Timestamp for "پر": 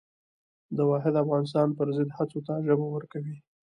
1.77-1.87